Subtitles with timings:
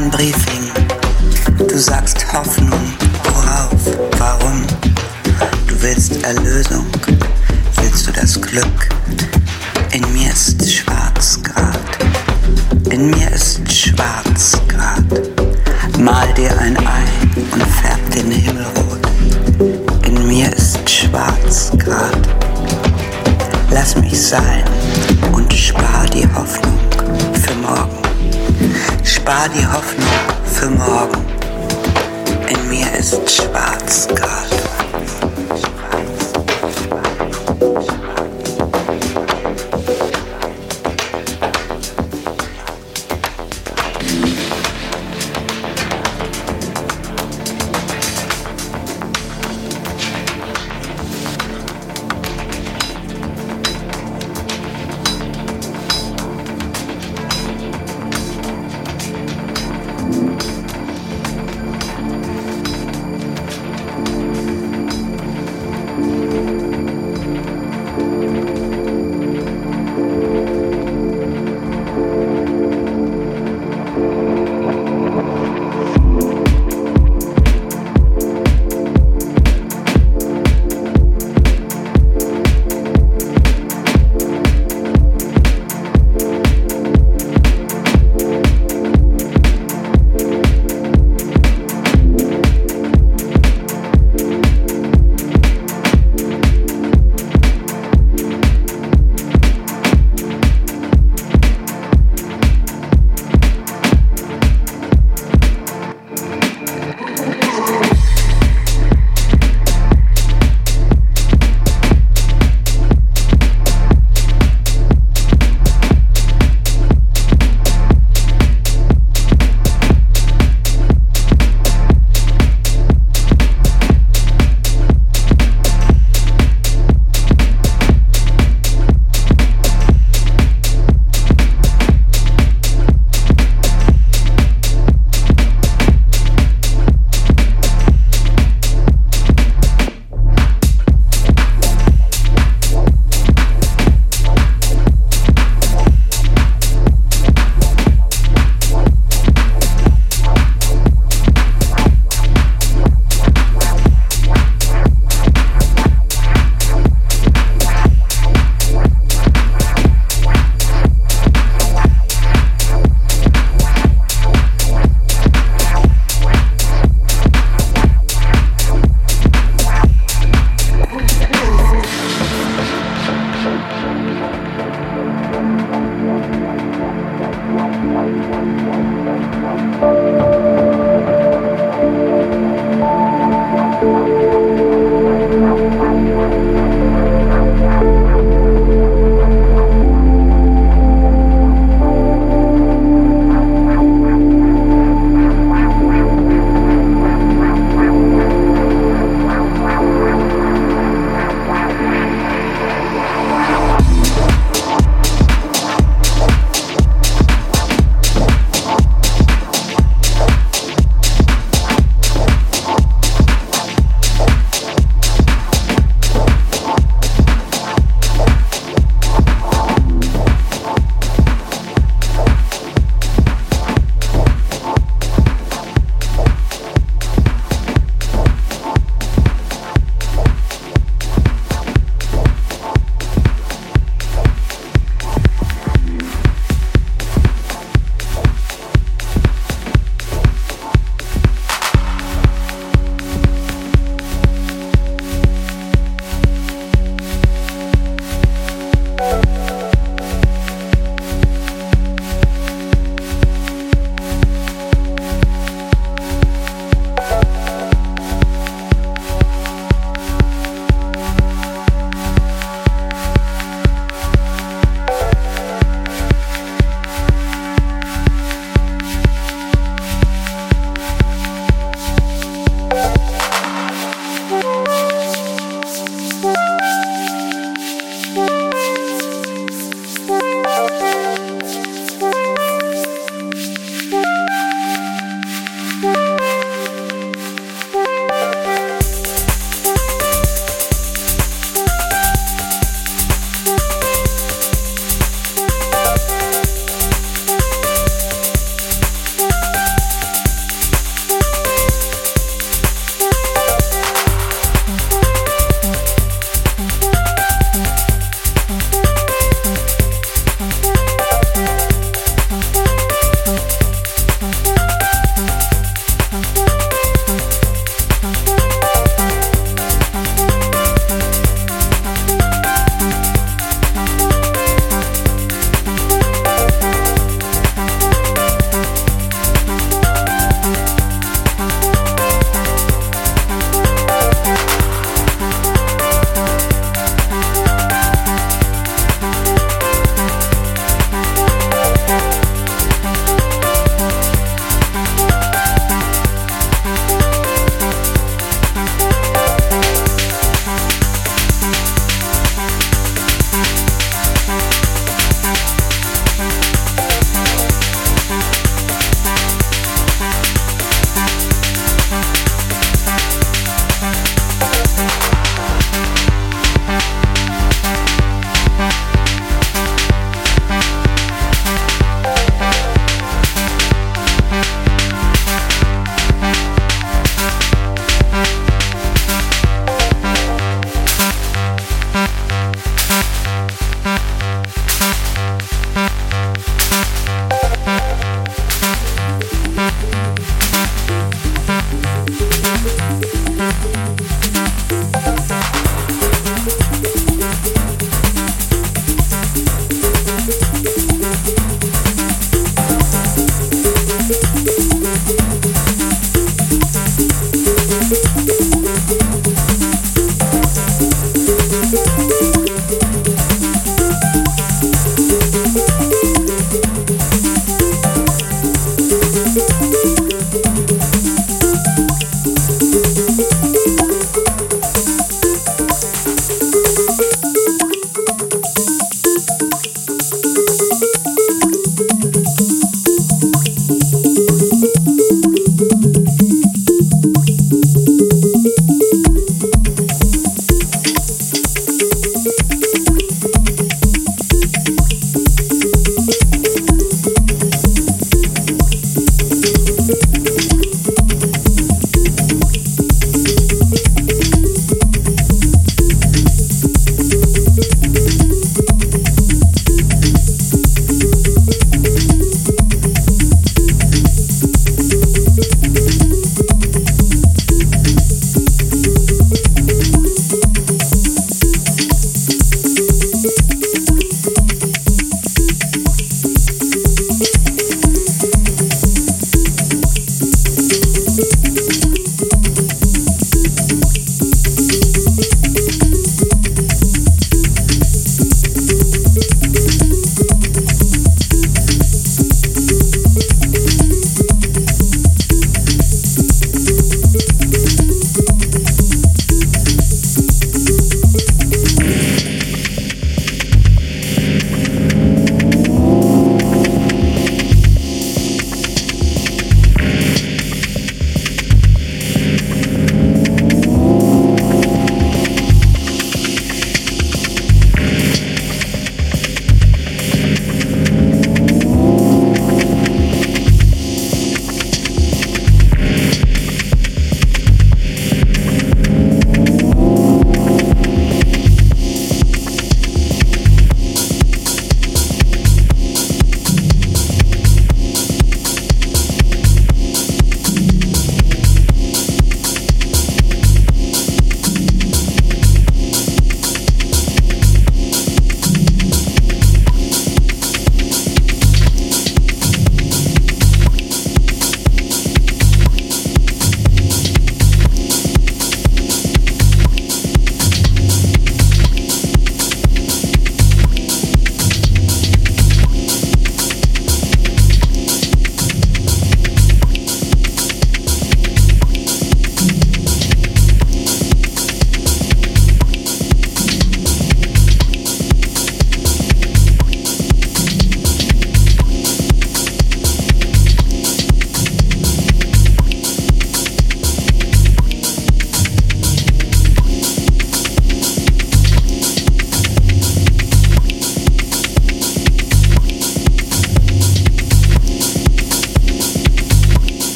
[0.00, 0.70] ein Briefing.
[1.68, 2.80] Du sagst Hoffnung,
[3.24, 4.64] worauf, warum?
[5.66, 6.86] Du willst Erlösung,
[7.76, 8.88] willst du das Glück?
[9.92, 11.98] In mir ist Schwarzgrad,
[12.90, 15.04] in mir ist Schwarzgrad.
[15.98, 17.04] Mal dir ein Ei
[17.52, 20.06] und färb den Himmel rot.
[20.06, 22.28] In mir ist Schwarzgrad.
[23.70, 24.64] Lass mich sein
[25.32, 26.79] und spar die Hoffnung.
[29.02, 30.06] Spar die Hoffnung
[30.44, 31.24] für morgen.
[32.48, 34.69] In mir ist schwarz grad.